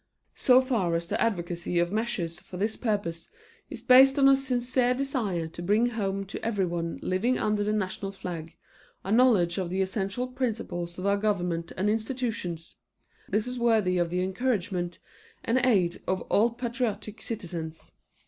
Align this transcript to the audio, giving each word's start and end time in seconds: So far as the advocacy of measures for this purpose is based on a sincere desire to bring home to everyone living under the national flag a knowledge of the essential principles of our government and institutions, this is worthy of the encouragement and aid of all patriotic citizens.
So 0.33 0.61
far 0.61 0.95
as 0.95 1.05
the 1.05 1.21
advocacy 1.21 1.77
of 1.77 1.91
measures 1.91 2.39
for 2.39 2.57
this 2.57 2.75
purpose 2.75 3.27
is 3.69 3.83
based 3.83 4.17
on 4.17 4.27
a 4.27 4.33
sincere 4.33 4.95
desire 4.95 5.45
to 5.49 5.61
bring 5.61 5.89
home 5.91 6.25
to 6.25 6.43
everyone 6.43 6.97
living 7.03 7.37
under 7.37 7.63
the 7.63 7.71
national 7.71 8.11
flag 8.11 8.55
a 9.03 9.11
knowledge 9.11 9.59
of 9.59 9.69
the 9.69 9.83
essential 9.83 10.27
principles 10.27 10.97
of 10.97 11.05
our 11.05 11.17
government 11.17 11.71
and 11.77 11.87
institutions, 11.87 12.77
this 13.29 13.45
is 13.45 13.59
worthy 13.59 13.99
of 13.99 14.09
the 14.09 14.23
encouragement 14.23 14.97
and 15.45 15.59
aid 15.63 16.01
of 16.07 16.21
all 16.31 16.49
patriotic 16.49 17.21
citizens. 17.21 17.91